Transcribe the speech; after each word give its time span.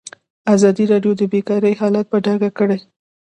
ازادي 0.55 0.85
راډیو 0.91 1.11
د 1.17 1.21
بیکاري 1.33 1.73
حالت 1.79 2.05
په 2.09 2.17
ډاګه 2.25 2.49
کړی. 2.57 2.77